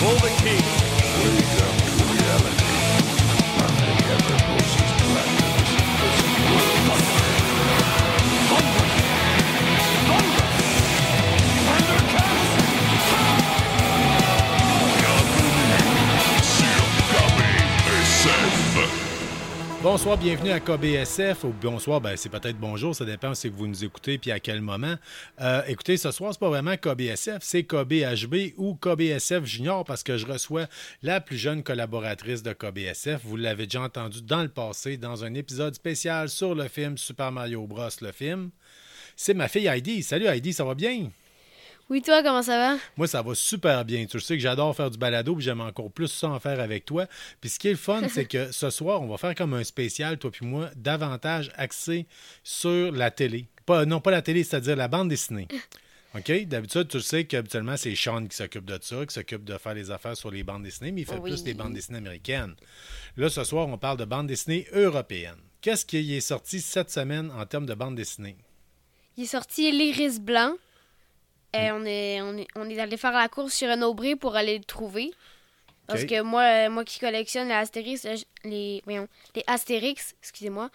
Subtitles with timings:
[0.00, 1.95] Golden Key.
[19.96, 21.44] Bonsoir, bienvenue à KBSF.
[21.44, 24.60] Ou bonsoir, ben, c'est peut-être bonjour, ça dépend si vous nous écoutez puis à quel
[24.60, 24.94] moment.
[25.40, 30.18] Euh, écoutez, ce soir, c'est pas vraiment KBSF, c'est KBHB ou KBSF Junior parce que
[30.18, 30.66] je reçois
[31.02, 33.22] la plus jeune collaboratrice de KBSF.
[33.24, 37.32] Vous l'avez déjà entendu dans le passé dans un épisode spécial sur le film Super
[37.32, 37.88] Mario Bros.
[38.02, 38.50] le film.
[39.16, 40.02] C'est ma fille Heidi.
[40.02, 41.08] Salut Heidi, ça va bien?
[41.88, 42.78] Oui, toi, comment ça va?
[42.96, 44.06] Moi, ça va super bien.
[44.06, 46.84] Tu sais que j'adore faire du balado, puis j'aime encore plus ça en faire avec
[46.84, 47.06] toi.
[47.40, 49.62] Puis ce qui est le fun, c'est que ce soir, on va faire comme un
[49.62, 52.06] spécial, toi puis moi, davantage axé
[52.42, 53.46] sur la télé.
[53.66, 55.46] Pas, non, pas la télé, c'est-à-dire la bande dessinée.
[56.16, 56.44] OK?
[56.46, 59.90] D'habitude, tu sais qu'habituellement, c'est Sean qui s'occupe de ça, qui s'occupe de faire les
[59.92, 61.30] affaires sur les bandes dessinées, mais il fait Oui.
[61.30, 62.54] plus des bandes dessinées américaines.
[63.16, 65.36] Là, ce soir, on parle de bande dessinée européenne.
[65.60, 68.36] Qu'est-ce qui est sorti cette semaine en termes de bande dessinée?
[69.16, 70.54] Il est sorti L'Iris Blanc.
[71.58, 71.62] Mm.
[71.64, 74.36] Et on, est, on, est, on est allé faire la course sur un aubré pour
[74.36, 75.12] aller le trouver.
[75.86, 79.06] Parce que moi, euh, moi qui collectionne les Astérix, euh, les, voyons,
[79.36, 80.68] les Astérix, excusez-moi,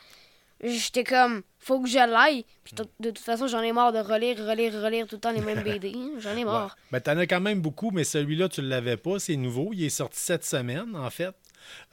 [0.64, 2.46] j'étais comme, faut que je l'aille.
[2.64, 2.86] Puis Mm.
[3.04, 5.64] de, toute façon, j'en ai marre de relire, relire, relire tout le temps les mêmes
[5.64, 5.92] BD.
[5.96, 6.12] hein.
[6.20, 6.78] J'en ai marre.
[6.92, 7.00] Ouais.
[7.00, 9.20] Ben, t'en as quand même beaucoup, mais celui-là, tu ne l'avais pas.
[9.20, 9.72] C'est nouveau.
[9.74, 11.36] Il est sorti cette semaine, en fait.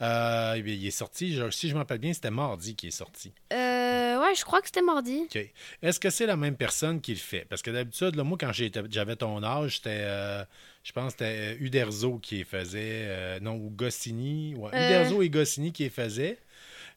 [0.01, 2.91] Euh, eh il est sorti, je- si je me rappelle bien, c'était mardi qui est
[2.91, 3.33] sorti.
[3.53, 5.21] Euh, ouais, je crois que c'était mardi.
[5.23, 5.39] OK.
[5.81, 7.45] Est-ce que c'est la même personne qui le fait?
[7.49, 10.43] Parce que d'habitude, moi, quand j'avais ton âge, c'était, euh,
[10.83, 13.39] je pense que c'était euh, Uderzo qui les faisait.
[13.41, 14.55] non, ou Goscinny.
[14.55, 14.69] Ouais.
[14.69, 16.37] Uderzo et Goscinny qui les faisaient.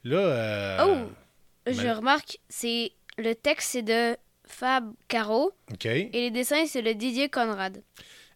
[0.04, 1.10] Là, Oh!
[1.66, 4.16] Je remarque, c'est le texte, c'est de
[4.46, 5.52] Fab Caro.
[5.72, 5.86] OK.
[5.86, 7.80] Et les dessins, c'est le Didier Conrad.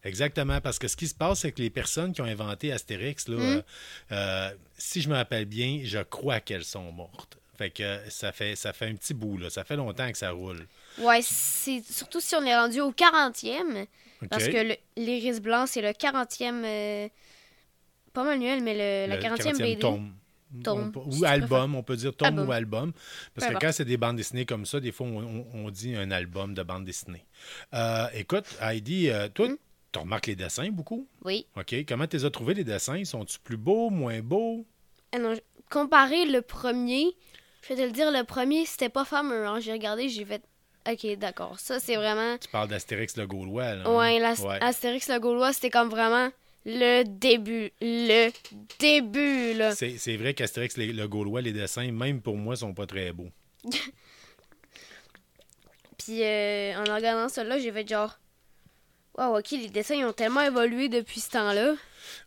[0.07, 3.27] Exactement, parce que ce qui se passe, c'est que les personnes qui ont inventé Astérix,
[3.27, 3.41] là, Mm.
[3.41, 3.61] euh,
[4.13, 7.37] euh, si je me rappelle bien, je crois qu'elles sont mortes.
[7.57, 9.49] Fait que ça fait, ça fait un petit bout, là.
[9.49, 10.67] Ça fait longtemps que ça roule.
[10.99, 13.85] Ouais, c'est surtout si on est rendu au 40e.
[14.21, 14.29] OK?
[14.29, 16.63] Parce que l'Iris Blanc, c'est le 40e.
[16.63, 17.07] euh,
[18.13, 19.77] pas manuel, mais le, la Le 40e, BD.
[19.79, 20.13] tome.
[20.63, 22.47] Tome, On peut- si ou tu album, on peut dire tome Album.
[22.47, 22.93] ou album.
[23.35, 25.93] Parce que quand c'est des bandes dessinées comme ça, des fois, on, on- on dit
[25.95, 27.25] un album de bande dessinée.
[27.73, 29.55] Euh, écoute, Heidi, euh, toi, Hmm?
[29.91, 31.07] Tu remarques les dessins beaucoup?
[31.23, 31.45] Oui.
[31.55, 31.75] OK.
[31.87, 33.03] Comment tu les as trouvés, les dessins?
[33.05, 34.65] Sont-ils plus beaux, moins beaux?
[35.13, 35.33] Ah non,
[35.69, 37.05] comparé le premier,
[37.63, 39.45] je vais te le dire, le premier, c'était pas fameux.
[39.47, 39.59] Hein.
[39.59, 40.41] J'ai regardé, j'ai fait.
[40.89, 41.59] Ok, d'accord.
[41.59, 42.37] Ça, c'est vraiment.
[42.37, 43.83] Tu parles d'Astérix le Gaulois, là.
[43.85, 44.35] hein?
[44.43, 44.57] Ouais.
[44.61, 46.29] Astérix le Gaulois, c'était comme vraiment
[46.65, 47.71] le début.
[47.81, 48.29] Le
[48.79, 49.75] début, là.
[49.75, 53.11] C'est c'est vrai qu'Astérix les- le Gaulois, les dessins, même pour moi, sont pas très
[53.11, 53.29] beaux.
[55.97, 58.17] Puis euh, en regardant ça là, j'ai fait genre.
[59.17, 61.73] Wow, ok, les dessins ils ont tellement évolué depuis ce temps-là.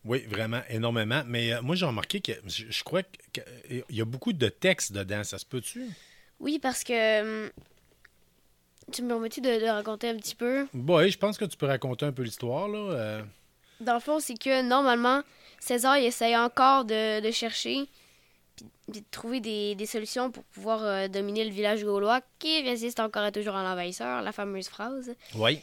[0.05, 1.23] Oui, vraiment, énormément.
[1.27, 3.03] Mais euh, moi, j'ai remarqué que je, je crois
[3.33, 5.23] qu'il y a beaucoup de textes dedans.
[5.23, 5.89] Ça se peut-tu?
[6.41, 7.45] Oui, parce que.
[7.45, 7.51] hum,
[8.93, 10.67] tu me permets-tu de, de raconter un petit peu?
[10.75, 12.79] Oui, je pense que tu peux raconter un peu l'histoire, là.
[12.79, 13.23] euh.
[13.81, 15.23] Dans le fond, c'est que normalement,
[15.61, 17.87] César il essaye encore de, de chercher
[18.57, 22.99] puis, de trouver des, des solutions pour pouvoir euh, dominer le village gaulois qui résiste
[22.99, 25.15] encore et toujours à l'envahisseur, la fameuse phrase.
[25.37, 25.61] Oui.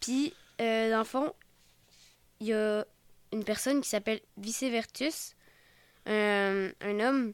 [0.00, 1.32] Puis, euh, dans le fond,
[2.40, 2.84] il y a
[3.32, 5.34] une personne qui s'appelle Vicevertus,
[6.06, 7.32] un, un homme.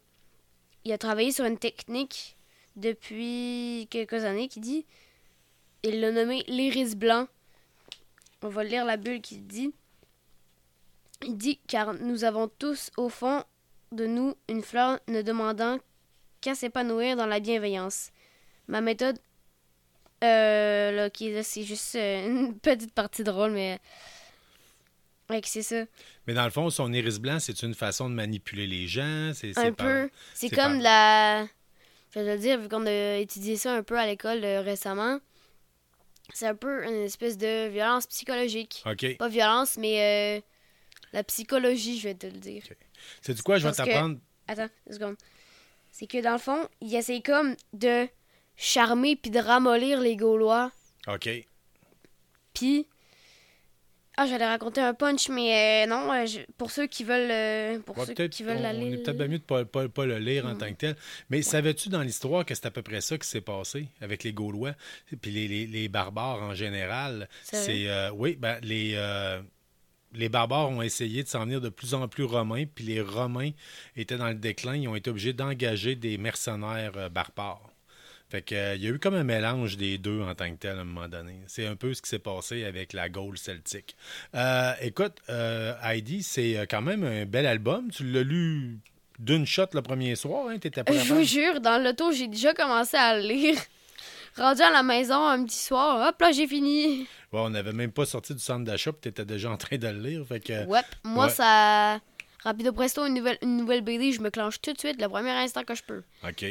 [0.84, 2.36] Il a travaillé sur une technique
[2.76, 4.86] depuis quelques années qui dit.
[5.82, 7.28] Il l'a nommé l'iris blanc.
[8.42, 9.72] On va lire la bulle qui dit.
[11.22, 13.44] Il dit car nous avons tous au fond
[13.92, 15.78] de nous une fleur ne demandant
[16.40, 18.10] qu'à s'épanouir dans la bienveillance.
[18.68, 19.18] Ma méthode
[20.24, 23.78] euh, là, là, c'est juste euh, une petite partie drôle, mais.
[25.30, 25.84] Ouais, c'est ça.
[26.26, 29.32] Mais dans le fond, son iris blanc, c'est une façon de manipuler les gens.
[29.34, 30.10] C'est c'est Un par- peu.
[30.34, 31.44] C'est comme par- de la.
[32.14, 34.60] Je vais te le dire, vu qu'on a étudié ça un peu à l'école euh,
[34.60, 35.18] récemment,
[36.32, 38.82] c'est un peu une espèce de violence psychologique.
[38.86, 39.16] OK.
[39.16, 40.40] Pas violence, mais euh,
[41.12, 42.62] la psychologie, je vais te le dire.
[43.22, 43.58] C'est du quoi?
[43.58, 44.18] Je vais que- t'apprendre?
[44.46, 45.16] Attends, deux secondes.
[45.90, 48.06] C'est que dans le fond, il essaie comme de
[48.56, 50.70] charmer puis de ramollir les Gaulois.
[51.08, 51.28] OK.
[52.52, 52.86] Puis.
[54.16, 57.32] Ah, j'allais raconter un punch, mais euh, non, euh, je- pour ceux qui veulent.
[57.32, 59.64] euh, pour ceux qui veulent on- la on est peut-être bien mieux de ne pas,
[59.64, 60.96] pas- pas le lire en tant que tel.
[61.30, 64.32] Mais savais-tu dans l'histoire que c'est à peu près ça qui s'est passé avec les
[64.32, 64.74] Gaulois
[65.20, 67.28] puis les, les- les barbares en général?
[67.42, 68.94] C'est euh, oui, ben, les
[70.12, 73.50] les barbares ont essayé de s'en venir de plus en plus romains, puis les Romains
[73.96, 77.68] étaient dans le déclin, ils ont été obligés d'engager des mercenaires barbares.
[78.34, 80.56] Fait que, euh, il y a eu comme un mélange des deux en tant que
[80.56, 81.36] tel à un moment donné.
[81.46, 83.94] C'est un peu ce qui s'est passé avec la Gold Celtic.
[84.34, 87.92] Euh, écoute, euh, Heidi, c'est euh, quand même un bel album.
[87.92, 88.80] Tu l'as lu
[89.20, 90.58] d'une shot le premier soir, hein?
[90.58, 93.56] T'étais pas Je vous jure, dans l'auto, j'ai déjà commencé à le lire.
[94.36, 97.02] Rendu à la maison un petit soir, hop là, j'ai fini.
[97.32, 99.86] Ouais, on n'avait même pas sorti du centre d'achat, puis t'étais déjà en train de
[99.86, 100.26] le lire.
[100.26, 101.30] Fait que, Ouais, moi, ouais.
[101.30, 102.00] ça.
[102.42, 105.30] Rapido presto, une nouvelle, une nouvelle BD, je me clenche tout de suite le premier
[105.30, 106.02] instant que je peux.
[106.28, 106.44] OK.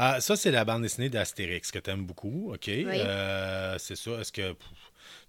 [0.00, 2.52] Ah, ça, c'est la bande dessinée d'Astérix que tu aimes beaucoup.
[2.54, 2.68] OK?
[2.68, 4.12] Euh, c'est ça.
[4.20, 4.54] Est-ce que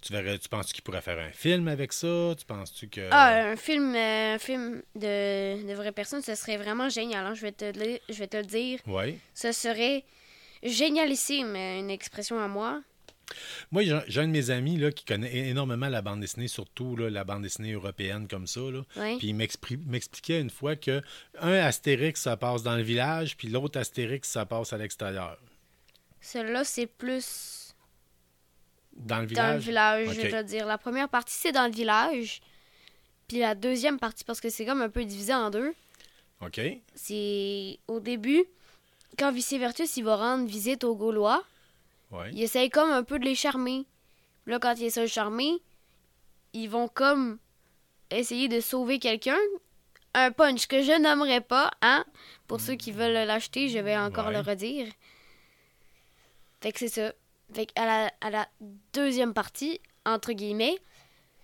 [0.01, 2.35] tu verrais, tu penses qu'il pourrait faire un film avec ça?
[2.37, 3.07] Tu penses-tu que.
[3.11, 7.25] Ah, un film, euh, un film de, de vraies personnes, ce serait vraiment génial.
[7.25, 8.79] hein, Je, vais te le, je vais te le dire.
[8.85, 9.17] Oui.
[9.33, 10.05] Ce serait
[10.61, 12.81] génialissime, euh, une expression à moi.
[13.71, 17.09] Moi, j'ai un de mes amis là, qui connaît énormément la bande dessinée, surtout là,
[17.09, 18.61] la bande dessinée européenne comme ça.
[18.61, 18.81] Là.
[18.97, 19.17] Oui.
[19.17, 21.01] Puis il m'expliquait une fois que
[21.39, 25.37] un Astérix, ça passe dans le village, puis l'autre Astérix, ça passe à l'extérieur.
[26.21, 27.73] Celui-là, c'est plus
[28.95, 30.07] Dans le dans le village?
[30.07, 30.65] village, je te dire.
[30.65, 32.41] La première partie, c'est dans le village.
[33.27, 35.73] Puis la deuxième partie, parce que c'est comme un peu divisé en deux,
[36.41, 36.59] OK.
[36.95, 38.43] c'est au début,
[39.17, 41.43] quand Vice-Vertus, il va rendre visite aux Gaulois,
[42.11, 42.29] Ouais.
[42.33, 43.85] il essaye comme un peu de les charmer.
[44.45, 45.51] Là, quand il essaie de charmer,
[46.53, 47.37] ils vont comme
[48.09, 49.37] essayer de sauver quelqu'un.
[50.15, 52.03] Un punch que je nommerai pas, hein?
[52.47, 54.33] Pour ceux qui veulent l'acheter, je vais encore Ouais.
[54.33, 54.87] le redire.
[56.61, 57.13] Fait que c'est ça.
[57.53, 58.47] Fait que à la, à la
[58.93, 60.77] deuxième partie, entre guillemets,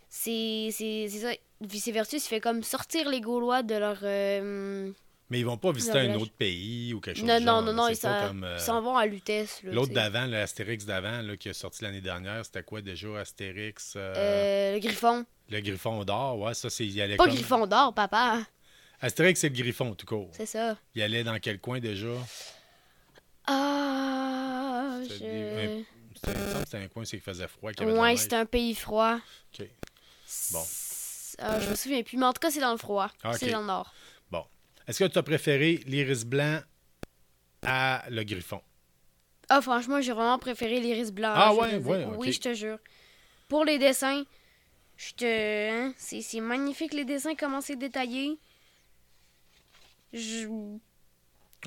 [0.10, 1.32] c'est c'est- c'est ça.
[1.62, 4.00] Vice-Vertus, il fait comme sortir les Gaulois de leur...
[4.04, 4.92] euh,
[5.32, 7.62] Mais ils vont pas visiter un autre pays ou quelque chose Non, du non, genre,
[7.64, 9.64] non, non, ils s'en comme, euh, ils s'en vont à Lutèce.
[9.64, 14.14] là, L'autre d'avant, l'Astérix d'avant, qui a sorti l'année dernière, c'était quoi déjà Astérix euh,
[14.16, 15.26] Euh, le Griffon.
[15.50, 16.86] Le Griffon d'or, ouais, ça c'est.
[17.18, 18.42] Pas comme- Griffon d'or, papa.
[19.02, 20.30] Astérix, c'est le Griffon, tout court.
[20.32, 20.78] C'est ça.
[20.94, 22.08] Il allait dans quel coin déjà?
[23.48, 25.08] Ah, je...
[25.20, 25.86] des-
[26.16, 27.72] C'était il me semble que c'était un coin c'est qu'il faisait froid.
[27.80, 28.20] Ouais, neige.
[28.20, 29.18] c'est un pays froid.
[29.60, 29.68] OK.
[30.52, 30.64] Bon.
[31.40, 33.10] Ah, je me souviens plus, mais en tout cas, c'est dans le froid.
[33.24, 33.34] Ah.
[33.38, 33.94] C'est dans le nord.
[34.88, 36.62] Est-ce que tu as préféré l'iris blanc
[37.64, 38.62] à le Griffon?
[39.50, 41.34] Ah, franchement, j'ai vraiment préféré l'iris blanc.
[41.36, 42.06] Ah ouais, ouais.
[42.18, 42.78] Oui, je te jure.
[43.48, 44.24] Pour les dessins,
[44.98, 45.72] je te...
[45.72, 48.38] hein, c'est c'est magnifique les dessins, comment c'est détaillé.
[50.14, 50.48] Je...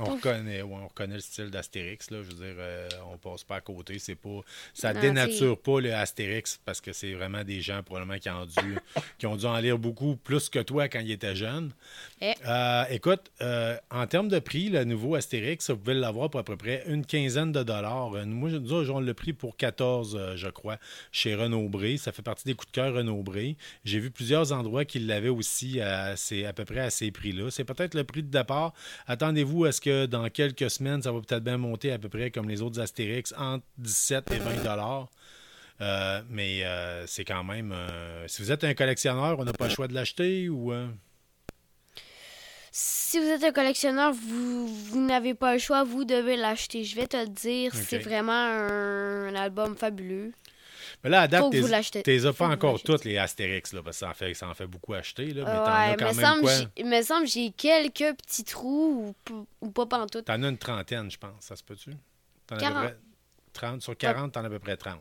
[0.00, 2.19] On reconnaît, ouais, on reconnaît le style d'Astérix, là.
[2.23, 3.99] Je veux dire, euh, on passe pas à côté.
[3.99, 4.41] C'est pas.
[4.75, 8.47] Ça Non, dénature pas le Astérix parce que c'est vraiment des gens probablement qui ont
[8.47, 8.77] dû
[9.19, 11.73] qui ont dû en lire beaucoup plus que toi quand ils étaient jeunes.
[12.21, 12.33] Eh.
[12.47, 16.45] Euh, écoute, euh, en termes de prix, le nouveau Astérix, vous pouvez l'avoir pour à
[16.45, 18.15] peu près une quinzaine de dollars.
[18.15, 20.79] Euh, Moi, je- nous on le prix pour 14, euh, je crois,
[21.12, 21.97] chez Renaud Bré.
[21.97, 23.56] Ça fait partie des coups de cœur Renaud Bré.
[23.85, 27.50] J'ai vu plusieurs endroits qui l'avaient aussi à, à peu près à ces prix-là.
[27.50, 28.73] C'est peut-être le prix de départ.
[29.06, 32.31] Attendez-vous à ce que dans quelques semaines, ça va peut-être bien monter à peu près
[32.31, 35.09] comme les autres Astérix, entre 17 et 20 dollars.
[35.80, 37.73] Euh, mais euh, c'est quand même.
[37.73, 40.73] euh, si vous êtes un collectionneur, on n'a pas le choix de l'acheter ou.
[42.71, 46.85] Si vous êtes un collectionneur, vous, vous n'avez pas le choix, vous devez l'acheter.
[46.85, 50.33] Je vais te le dire, c'est vraiment un, un album fabuleux.
[51.04, 52.02] Mais là, à date, l'achetez.
[52.02, 54.54] t'es as pas encore toutes les Astérix, là, parce que ça en fait, ça en
[54.54, 55.26] fait beaucoup acheter.
[55.33, 56.52] Là, mais t'en as quand me même quoi?
[56.76, 59.14] il me semble que j'ai quelques petits trous
[59.61, 60.25] ou, pas pantoute.
[60.25, 61.33] T'en as une trentaine, je pense.
[61.40, 61.90] Ça se peut-tu?
[62.47, 62.83] T'en as à peu 40.
[62.85, 62.97] près
[63.52, 63.83] 30.
[63.83, 65.00] Sur 40, t'en as à peu près 30.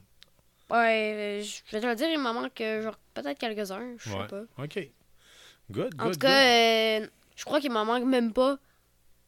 [0.69, 4.15] Ouais, je vais te le dire, il m'en manque euh, genre peut-être quelques-uns, je sais
[4.15, 4.27] Ouais.
[4.27, 4.41] pas.
[4.57, 4.79] OK.
[5.71, 8.57] Good, good, En tout cas, euh, je crois qu'il m'en manque même pas.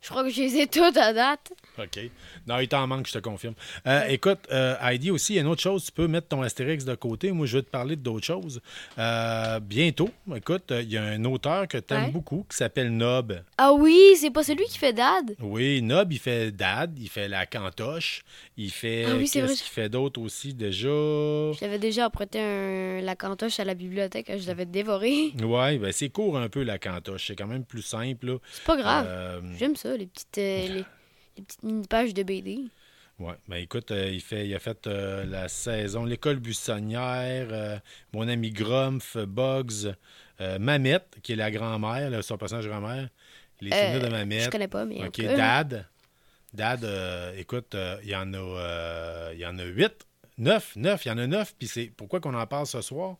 [0.01, 1.51] Je crois que je les ai toutes à date.
[1.77, 1.99] OK.
[2.47, 3.53] Non, il t'en manque, je te confirme.
[3.85, 5.83] Euh, écoute, euh, Heidi, aussi, il y a une autre chose.
[5.85, 7.31] Tu peux mettre ton Astérix de côté.
[7.33, 8.61] Moi, je veux te parler d'autres choses.
[8.97, 12.11] Euh, bientôt, écoute, il y a un auteur que tu aimes Ouais.
[12.11, 13.41] beaucoup qui s'appelle Nob.
[13.57, 15.35] Ah oui, c'est pas celui qui fait Dad?
[15.41, 18.23] Oui, Nob, il fait Dad, il fait la cantoche,
[18.55, 19.03] il fait.
[19.05, 19.55] Ah oui, c'est Qu'est-ce vrai.
[19.55, 20.87] qu'il fait d'autre aussi déjà?
[20.87, 25.33] Je l'avais déjà apprêté un, la cantoche à la bibliothèque, je l'avais dévoré.
[25.43, 27.27] Ouais, ben c'est court un peu la cantoche.
[27.27, 28.39] C'est quand même plus simple.
[28.51, 29.43] C'est pas grave.
[29.57, 30.85] J'aime ça, les petites, euh, les,
[31.37, 32.59] les petites mini-pages de BD.
[33.19, 37.77] Ouais, ben écoute, euh, il, fait, il a fait euh, la saison L'école buissonnière, euh,
[38.13, 39.93] Mon ami Grumpf, Bugs,
[40.57, 43.09] Mamette, qui est la grand-mère, son personnage grand-mère,
[43.59, 44.49] Les souvenirs de Je Mamette.
[44.49, 45.05] connais pas, mais.
[45.05, 45.19] OK.
[45.21, 45.85] Dad.
[46.53, 46.87] Dad,
[47.37, 50.05] écoute, il y en a il y en a huit.
[50.39, 51.53] Neuf, neuf, il y en a neuf.
[51.59, 53.17] Puis c'est pourquoi qu'on en parle ce soir?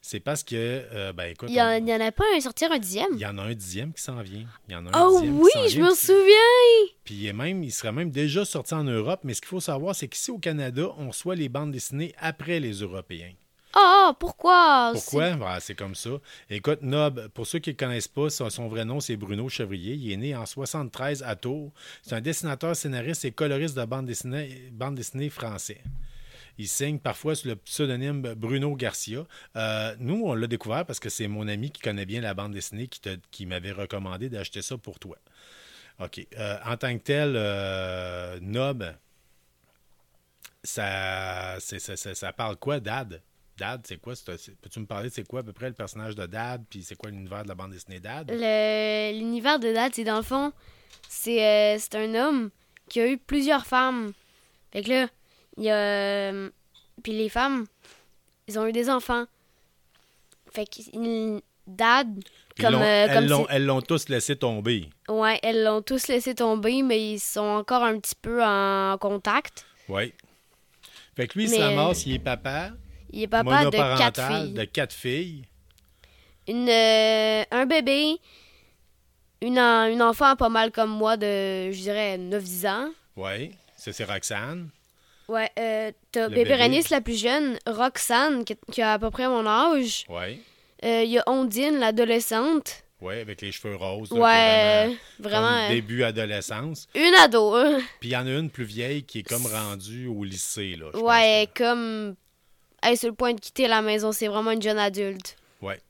[0.00, 2.78] C'est parce que, euh, ben écoute, Il y, en, on- a pas un sortir un
[2.78, 3.10] dixième?
[3.12, 4.46] il y en a un dixième qui s'en vient.
[4.68, 6.92] Il y en a un Oh dixième oui, je me souviens.
[7.04, 10.08] puis même, il serait même déjà sorti en Europe, mais ce qu'il faut savoir, c'est
[10.08, 13.32] qu'ici au Canada, on reçoit les bandes dessinées après les Européens.
[13.74, 14.90] Ah, pourquoi?
[14.92, 15.30] Pourquoi?
[15.34, 16.10] Ben, c'est comme ça.
[16.50, 19.48] Écoute, Nob, pour ceux qui ne le connaissent pas, son, son vrai nom, c'est Bruno
[19.48, 19.94] Chevrier.
[19.94, 21.72] Il est né en 73 à Tours.
[22.02, 25.80] C'est un dessinateur, scénariste et coloriste de bande dessinée, bande dessinée français.
[26.58, 29.24] Il signe parfois sous le pseudonyme Bruno Garcia.
[29.56, 32.52] Euh, nous, on l'a découvert parce que c'est mon ami qui connaît bien la bande
[32.52, 35.16] dessinée qui, m'avait recommandé d'acheter ça pour toi.
[35.98, 36.26] OK.
[36.38, 38.84] Euh, en tant que tel, euh, Nob,
[40.62, 43.22] ça, ça, parle quoi, Dad?
[43.56, 44.14] Dad, c'est quoi?
[44.24, 46.64] Peux-tu me parler, c'est quoi à peu près le personnage de Dad?
[46.68, 48.30] Puis c'est quoi l'univers de la bande dessinée Dad?
[48.30, 50.52] L'univers de Dad, c'est dans le fond,
[51.08, 52.50] c'est c'est un homme
[52.88, 54.12] qui a eu plusieurs femmes.
[54.72, 55.08] Fait que là,
[55.56, 55.74] il y a.
[55.76, 56.50] euh,
[57.02, 57.66] Puis les femmes,
[58.48, 59.24] ils ont eu des enfants.
[60.52, 62.08] Fait que il- Dad,
[62.60, 62.74] comme.
[62.74, 64.90] euh, elles comme l'ont- si- elles l'ont tous laissé tomber.
[65.08, 69.64] Ouais, elles l'ont tous laissé tomber, mais ils sont encore un petit peu en contact.
[69.88, 70.12] Oui.
[71.16, 72.70] Fait que lui, il Mais- ramasse, il est papa,
[73.12, 74.52] Il est papa de quatre filles.
[74.54, 75.44] de quatre filles.
[76.48, 78.16] Une, euh, un bébé,
[79.40, 82.88] une, une enfant pas mal comme moi de, je dirais, 9-10 ans.
[83.16, 83.52] Oui.
[83.76, 84.68] Ça, c'est Roxane.
[85.28, 86.82] Ouais, euh, t'as bébé bébé.
[86.90, 90.04] La plus jeune, Roxane, qui, qui a à peu près mon âge.
[90.08, 90.40] Oui.
[90.84, 92.82] Euh, Il y a Ondine, l'adolescente.
[93.00, 94.10] Oui, avec les cheveux roses.
[94.12, 96.86] là, Ouais, vraiment euh, début adolescence.
[96.94, 97.54] une ado.
[97.56, 97.78] hein.
[98.00, 100.76] Puis il y en a une plus vieille qui est comme rendue au lycée.
[100.78, 102.14] Là, pense, Ouais, comme.
[102.82, 104.12] Elle est sur le point de quitter la maison.
[104.12, 105.36] C'est vraiment une jeune adulte.
[105.60, 105.80] Ouais.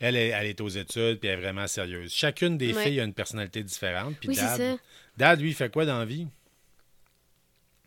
[0.00, 2.12] Elle est, elle est aux études, puis elle est vraiment sérieuse.
[2.12, 2.82] Chacune des Ouais.
[2.84, 4.14] filles a une personnalité différente.
[4.20, 4.76] Puis Oui, c'est Dad, ça.
[5.16, 6.26] Dad, lui, il fait quoi dans la vie?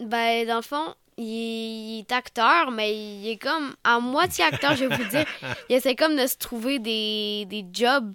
[0.02, 4.86] Ben, dans le fond, il, est acteur, mais il est comme à moitié acteur, je
[4.86, 5.26] vais vous dire.
[5.70, 8.14] Il essaie comme de se trouver des, des jobs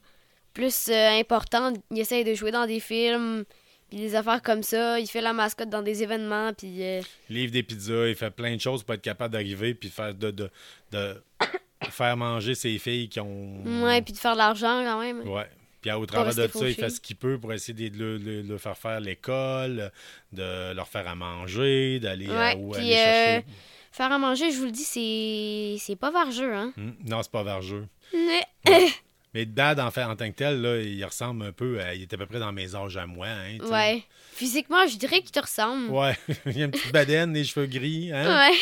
[0.54, 1.72] plus euh, importants.
[1.90, 3.44] Il essaie de jouer dans des films,
[3.90, 4.98] puis des affaires comme ça.
[5.00, 6.82] Il fait la mascotte dans des événements, puis...
[6.82, 9.88] euh, Il livre des pizzas, il fait plein de choses pour être capable d'arriver puis
[9.90, 10.50] faire de, de,
[10.92, 11.22] de
[11.90, 13.62] faire manger ses filles qui ont.
[13.82, 15.28] ouais, puis de faire de l'argent quand même.
[15.28, 15.48] Ouais.
[15.84, 18.40] Puis au travers de ça, il fait ce qu'il peut pour essayer de le, le-
[18.40, 19.92] le faire faire l'école,
[20.32, 23.44] de leur faire à manger, d'aller euh, Ouais, où aller chercher.
[23.92, 26.72] Faire à manger, je vous le dis, c'est c'est pas vargeux, hein.
[26.78, 27.86] Hmm, Non, c'est pas vergeux.
[28.14, 28.46] Mais-
[29.34, 31.94] Mais Dad, en fait, en tant que tel, là, il ressemble un peu à.
[31.94, 33.26] Il est à peu près dans mes âges à moi.
[33.26, 33.58] Hein.
[33.70, 34.02] Ouais.
[34.32, 35.90] Physiquement, je dirais qu'il te ressemble.
[35.90, 36.16] Ouais.
[36.46, 38.56] il y a une petite bedaine, des cheveux gris, hein, Ouais.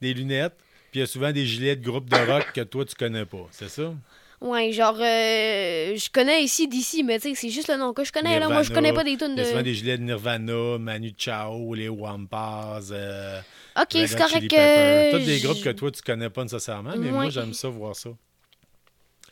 [0.00, 0.56] des lunettes.
[0.90, 3.26] Puis il y a souvent des gilets de groupe de rock que toi, tu connais
[3.26, 3.46] pas.
[3.52, 3.92] C'est ça?
[4.40, 8.04] Ouais, genre, euh, je connais ici d'ici, mais tu sais, c'est juste le nom que
[8.04, 8.48] je connais, là.
[8.48, 9.64] Moi, je connais pas des tunes Il y a souvent de.
[9.64, 13.40] des gilets de Nirvana, Manu Chao, les Wampas, euh,
[13.76, 14.56] Ok, c'est correct que.
[14.56, 15.18] Peppers.
[15.18, 18.10] Tous des groupes que toi, tu connais pas nécessairement, mais moi, j'aime ça voir ça.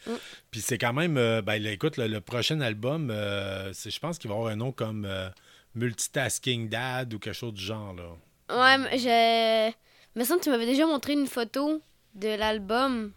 [0.07, 0.11] Mm.
[0.51, 4.19] Puis c'est quand même, euh, ben, là, écoute, le, le prochain album, euh, je pense
[4.19, 5.29] qu'il va avoir un nom comme euh,
[5.75, 7.95] Multitasking Dad ou quelque chose du genre.
[7.95, 8.05] Là.
[8.51, 9.73] Ouais, mais je.
[10.15, 11.81] Il me semble que tu m'avais déjà montré une photo
[12.15, 13.13] de l'album.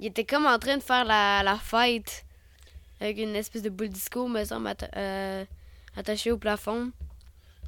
[0.00, 2.24] Il était comme en train de faire la, la fête
[3.00, 5.44] avec une espèce de boule disco, me semble, atta- euh,
[5.96, 6.90] attachée au plafond.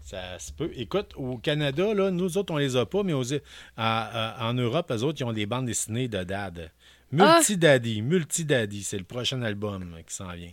[0.03, 0.71] Ça se peut.
[0.75, 3.39] Écoute, au Canada, là, nous autres, on les a pas, mais aux- à-
[3.77, 6.71] à- en Europe, les autres, ils ont des bandes dessinées de dad.
[7.13, 10.51] Multi-Daddy, Multi-Daddy, c'est le prochain album qui s'en vient.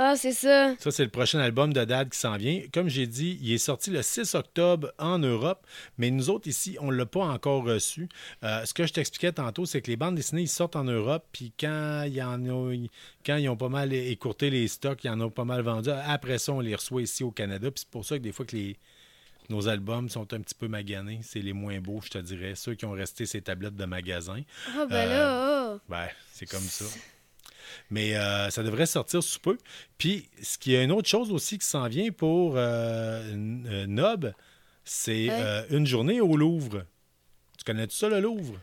[0.00, 0.76] Ah, c'est ça.
[0.78, 2.62] Ça, c'est le prochain album de Dad qui s'en vient.
[2.72, 5.66] Comme j'ai dit, il est sorti le 6 octobre en Europe,
[5.98, 8.08] mais nous autres ici, on ne l'a pas encore reçu.
[8.44, 11.26] Euh, ce que je t'expliquais tantôt, c'est que les bandes dessinées, ils sortent en Europe,
[11.32, 12.74] puis quand, il y en a,
[13.26, 15.90] quand ils ont pas mal écourté les stocks, ils en ont pas mal vendu.
[15.90, 18.46] Après ça, on les reçoit ici au Canada, puis c'est pour ça que des fois
[18.46, 18.76] que les,
[19.48, 21.18] nos albums sont un petit peu maganés.
[21.24, 22.54] C'est les moins beaux, je te dirais.
[22.54, 24.42] Ceux qui ont resté ces tablettes de magasin.
[24.76, 25.78] Ah, ben Euh, là, ah.
[25.88, 26.84] Ben, c'est comme ça.
[27.90, 29.58] Mais euh, ça devrait sortir sous peu.
[29.98, 33.22] Puis, ce qui est une autre chose aussi qui s'en vient pour euh,
[33.66, 34.32] euh, Nob,
[34.84, 36.84] c'est euh, une journée au Louvre.
[37.58, 38.54] Tu connais-tu ça, le Louvre?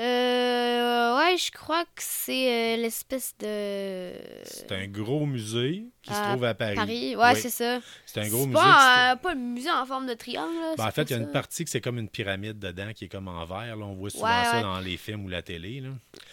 [0.00, 4.12] Euh, ouais, je crois que c'est l'espèce de.
[4.44, 6.76] C'est un gros musée qui se à trouve à Paris.
[6.76, 7.80] Paris, ouais, Oui, c'est ça.
[8.06, 8.60] c'est un gros musée.
[8.60, 10.54] pas, pas le musée en forme de triangle.
[10.54, 12.92] là, Ben, en fait, il y a une partie que c'est comme une pyramide dedans
[12.94, 13.74] qui est comme en verre.
[13.76, 13.84] là.
[13.86, 14.62] On voit souvent Ouais, ça ouais.
[14.62, 15.80] dans les films ou la télé.
[15.80, 15.88] là.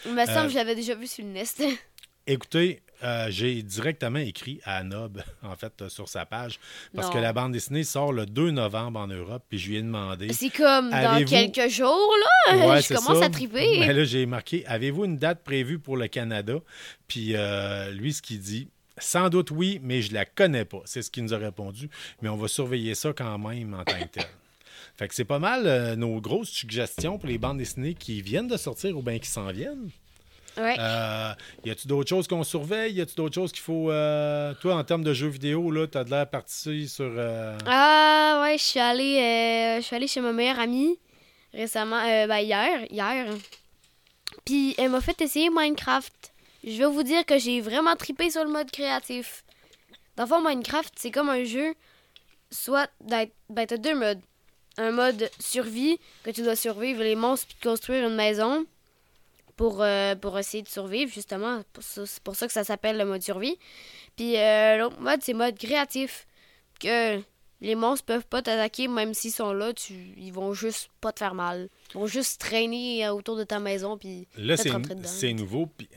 [0.05, 1.63] Il me semble que je l'avais déjà vu sur le Nest.
[2.27, 6.60] Écoutez, euh, j'ai directement écrit à Nob, en fait, euh, sur sa page,
[6.96, 7.13] parce Non.
[7.13, 10.32] que la bande dessinée sort le 2 novembre en Europe, puis je lui ai demandé.
[10.34, 12.55] C'est comme dans quelques jours, là?
[12.67, 13.25] Ouais, je commence ça.
[13.25, 13.79] à triper.
[13.79, 16.55] Ben là, j'ai marqué Avez-vous une date prévue pour le Canada?
[17.08, 20.82] Puis euh, lui, ce qu'il dit Sans doute oui, mais je la connais pas.
[20.86, 21.89] C'est ce qu'il nous a répondu.
[22.22, 24.25] Mais on va surveiller ça quand même en tant que tel.
[24.98, 28.58] Fait que c'est pas mal nos grosses suggestions pour les bandes dessinées qui viennent de
[28.58, 29.89] sortir ou bien qui s'en viennent.
[30.57, 30.75] Ouais.
[30.79, 31.33] Euh,
[31.65, 32.93] y a-tu d'autres choses qu'on surveille?
[32.93, 33.91] Y a-tu d'autres choses qu'il faut.
[33.91, 37.12] euh, Toi, en termes de jeux vidéo, là, t'as de l'air parti sur.
[37.17, 40.97] euh, Ah, ouais, je suis allée, euh, je suis allée chez ma meilleure amie.
[41.53, 43.27] récemment, euh, ben hier, hier.
[44.45, 46.13] Puis elle m'a fait essayer Minecraft.
[46.63, 49.43] Je vais vous dire que j'ai vraiment tripé sur le mode créatif.
[50.15, 51.74] Dans le fond, Minecraft, c'est comme un jeu,
[52.51, 54.21] soit d'être, ben t'as deux modes.
[54.77, 58.65] Un mode survie, que tu dois survivre les monstres puis construire une maison
[59.55, 61.62] pour, euh, pour essayer de survivre, justement.
[61.79, 63.57] C'est pour ça que ça s'appelle le mode survie.
[64.15, 66.27] Puis euh, l'autre mode, c'est mode créatif.
[66.79, 67.21] Que
[67.62, 71.19] les monstres peuvent pas t'attaquer, même s'ils sont là, tu, ils vont juste pas te
[71.19, 71.69] faire mal.
[71.93, 75.67] Ils vont juste traîner autour de ta maison, puis Là, c'est nouveau.
[75.67, 75.88] puis,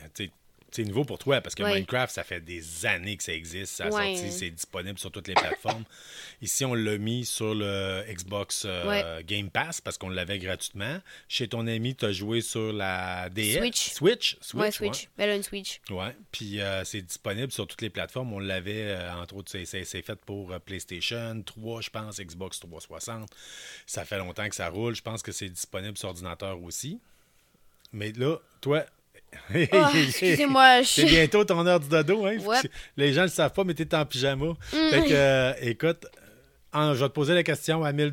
[0.71, 1.73] c'est nouveau pour toi parce que Ouais.
[1.75, 3.73] Minecraft, ça fait des années que ça existe.
[3.75, 4.15] Ça a Ouais.
[4.15, 5.83] sorti, c'est disponible sur toutes les plateformes.
[6.41, 9.23] Ici, on l'a mis sur le Xbox euh, Ouais.
[9.25, 10.99] Game Pass parce qu'on l'avait gratuitement.
[11.27, 13.57] Chez ton ami, tu as joué sur la DS.
[13.59, 13.89] Switch.
[13.93, 14.37] Switch?
[14.53, 14.97] Ouais, Switch.
[14.99, 15.09] Switch.
[15.17, 15.81] Elle a une Switch.
[15.89, 16.15] Ouais.
[16.31, 18.31] Puis euh, c'est disponible sur toutes les plateformes.
[18.33, 22.59] On l'avait, euh, entre autres, c'est- c'est c'est fait pour PlayStation 3, je pense, Xbox
[22.59, 23.29] 360.
[23.85, 24.95] Ça fait longtemps que ça roule.
[24.95, 26.99] Je pense que c'est disponible sur ordinateur aussi.
[27.91, 28.85] Mais là, toi.
[29.73, 31.09] Oh, excusez-moi, je C'est suis...
[31.09, 32.37] bientôt ton heure du dodo, hein?
[32.97, 34.45] Les gens ne le savent pas, mais t'es en pyjama.
[34.45, 34.55] Mm.
[34.89, 36.05] Fait que, euh, écoute,
[36.73, 38.11] en- je vais te poser la question à 1000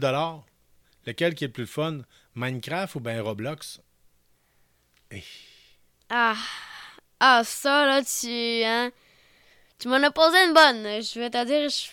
[1.06, 1.98] Lequel qui est le plus fun,
[2.34, 3.80] Minecraft ou bien Roblox?
[6.08, 6.34] Ah,
[7.20, 8.28] ah, ça, là, tu...
[8.64, 8.90] Hein?
[9.78, 11.02] Tu m'en as posé une bonne.
[11.02, 11.92] Je vais te dire, je...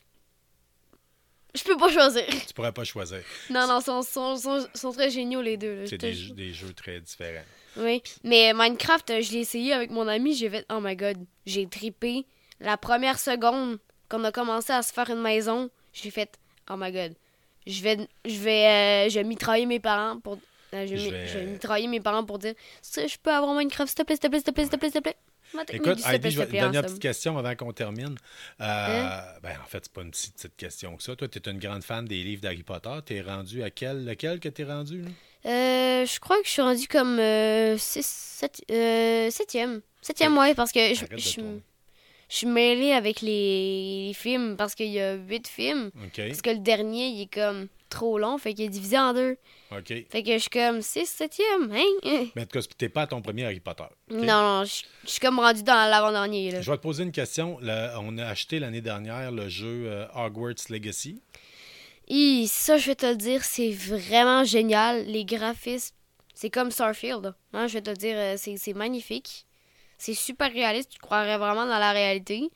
[1.55, 2.23] Je peux pas choisir.
[2.47, 3.21] Tu pourrais pas choisir.
[3.51, 5.81] Non, non, sont, sont, sont, sont très géniaux, les deux.
[5.85, 7.43] je C'est des, des jeux très différents.
[7.77, 11.17] Oui, mais Minecraft, euh, je l'ai essayé avec mon ami, j'ai fait, oh my god,
[11.45, 12.25] j'ai tripé.
[12.59, 16.37] La première seconde qu'on a commencé à se faire une maison, j'ai fait,
[16.69, 17.13] oh my god,
[17.65, 20.37] je vais, je vais, euh, je vais mitrailler mes parents pour,
[20.73, 24.03] euh, je, vais, Je mitrailler mes parents pour dire, je peux avoir Minecraft, s'il te
[24.03, 25.17] plaît, s'il te plaît, s'il te plaît, s'il te plaît, s'il te plaît.
[25.69, 28.15] Écoute, Heidi, je vais te donner une petite question avant qu'on termine.
[28.61, 29.23] Euh, Hein?
[29.41, 31.15] ben, en fait, c'est pas une si petite question que ça.
[31.15, 32.97] Toi, tu es une grande fan des livres d'Harry Potter.
[33.05, 35.01] Tu es rendu à quel, lequel que tu es rendu?
[35.01, 35.09] Là?
[35.45, 37.77] Euh, je crois que je suis rendu comme euh,
[38.71, 39.81] euh, septième.
[40.01, 41.41] Septième, ouais, parce que je, je.
[42.33, 45.91] Je suis mêlée avec les, les films, parce qu'il y a huit films.
[46.17, 49.37] Parce que le dernier, il est comme trop long, fait qu'il est divisé en deux.
[49.71, 49.93] OK.
[50.09, 51.83] Fait que je suis comme 6 septième, hein?
[52.35, 53.83] Mais en tout cas, tu n'es pas à ton premier Harry Potter.
[54.09, 56.59] Non, non, je je suis comme rendu dans l'avant-dernier.
[56.59, 57.59] Je vais te poser une question.
[57.61, 61.21] On a acheté l'année dernière le jeu euh, Hogwarts Legacy.
[62.09, 65.05] Hi, ça, je vais te le dire, c'est vraiment génial.
[65.05, 65.93] Les graphismes,
[66.33, 67.35] c'est comme Starfield.
[67.53, 69.45] Hein, je vais te le dire, euh, c'est magnifique.
[70.03, 72.49] C'est super réaliste, tu croirais vraiment dans la réalité.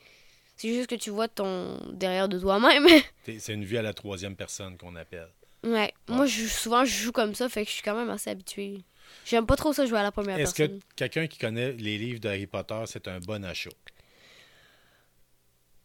[0.58, 2.86] C'est juste que tu vois ton derrière de toi-même.
[3.26, 5.30] C'est une vue à la troisième personne qu'on appelle.
[5.64, 8.30] ouais, moi, je, souvent, je joue comme ça, fait que je suis quand même assez
[8.30, 8.84] habituée.
[9.24, 10.82] J'aime pas trop ça jouer à la première Est-ce que personne.
[10.98, 13.70] quelqu'un qui connaît les livres d'Harry Potter, c'est un bon achat?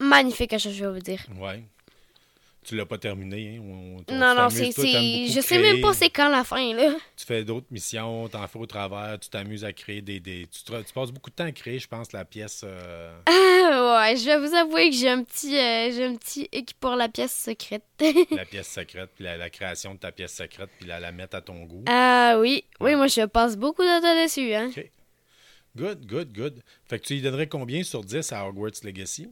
[0.01, 1.25] Magnifique, fois, je vais vous dire.
[1.39, 1.63] Ouais.
[2.65, 3.57] Tu l'as pas terminé.
[3.57, 3.61] Hein?
[4.09, 4.71] On- Non, non, c'est.
[4.71, 6.95] Je sais même pas c'est quand la fin, là.
[7.17, 10.21] Tu fais d'autres missions, t'en fais au travers, tu t'amuses à créer des.
[10.21, 12.63] des tu, te- tu passes beaucoup de temps à créer, je pense, la pièce.
[12.65, 16.49] euh, Ah, ouais, je vais vous avouer que j'ai un petit, euh, j'ai un petit
[16.53, 17.83] hic pour la pièce secrète.
[18.31, 21.37] la pièce secrète, puis la, la création de ta pièce secrète, puis la, la mettre
[21.37, 21.83] à ton goût.
[21.89, 24.71] ah oui, oui, moi je passe beaucoup de temps dessus, hein.
[24.77, 24.91] OK.
[25.75, 26.63] Good, good, good.
[26.85, 29.29] Fait que tu lui donnerais combien sur 10 à Hogwarts Legacy?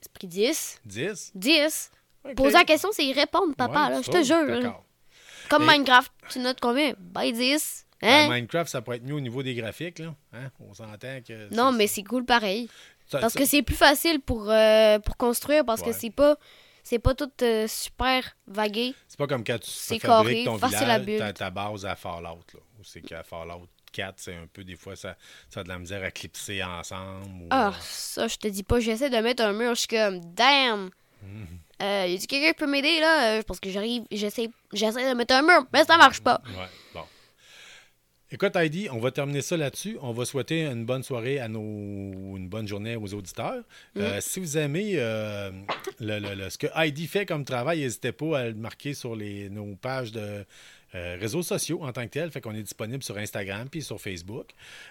[0.00, 0.80] C'est pris 10.
[0.84, 1.32] 10?
[1.34, 1.90] 10.
[2.36, 4.82] Poser la question, c'est y répondre, papa, Ouais, là, je te jure.
[5.50, 6.94] Comme Et- Minecraft, tu notes combien?
[6.98, 7.86] Ben 10.
[8.00, 8.28] Ben, Hein?
[8.34, 10.14] Minecraft, ça pourrait être mieux au niveau des graphiques, là.
[10.32, 10.50] Hein?
[10.60, 11.54] On s'entend que.
[11.54, 12.68] non, mais c'est cool pareil.
[13.06, 15.88] ça- Parce ça- que c'est plus facile pour, euh, pour construire, parce Ouais.
[15.88, 16.36] que c'est pas,
[16.82, 18.94] c'est pas tout euh, super vagué.
[19.08, 22.24] C'est pas comme quand tu fabriques carré, ton village, ta, ta base à Fallout.
[22.54, 25.16] Là, où c'est qu'à Fallout 4, c'est un peu, des fois, ça,
[25.50, 27.42] ça a de la misère à clipser ensemble.
[27.44, 30.20] ou, Ah, ça, je te dis pas, j'essaie de mettre un mur, je suis comme,
[30.34, 30.88] damn!
[31.24, 31.46] Mhm.
[31.82, 33.38] Euh, y a-tu quelqu'un qui peut m'aider, là?
[33.38, 36.40] Euh, Parce que j'arrive, j'essaie, j'essaie de mettre un mur, mais ça marche pas.
[36.46, 37.00] Ouais, bon.
[38.30, 39.96] Écoute, Heidi, on va terminer ça là-dessus.
[40.02, 41.60] On va souhaiter une bonne soirée à nos.
[42.36, 43.62] une bonne journée aux auditeurs.
[43.96, 45.52] Euh, si vous aimez euh,
[46.00, 49.14] le- le- le- ce que Heidi fait comme travail, n'hésitez pas à le marquer sur
[49.14, 50.44] les, nos pages de
[50.94, 52.30] euh, réseaux sociaux en tant que tel.
[52.30, 54.50] Fait qu'on est disponible sur Instagram puis sur Facebook.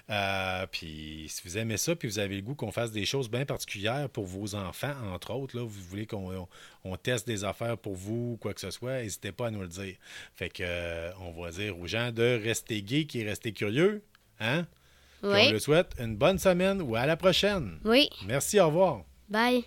[0.10, 3.30] Euh, puis si vous aimez ça, puis vous avez le goût qu'on fasse des choses
[3.30, 6.48] bien particulières pour vos enfants, entre autres, là, vous voulez qu'on on,
[6.84, 9.68] on teste des affaires pour vous, quoi que ce soit, n'hésitez pas à nous le
[9.68, 9.96] dire.
[10.36, 14.04] Fait que euh, on va dire aux gens de rester geeks et rester curieux.
[14.40, 14.66] Hein?
[15.22, 17.80] Puis on le souhaite une bonne semaine ou à la prochaine.
[17.86, 19.04] oui, Merci, au revoir.
[19.30, 19.64] bye.